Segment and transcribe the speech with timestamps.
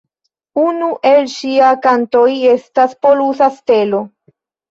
[0.61, 4.01] Unu el ŝia kantoj estas "Polusa Stelo".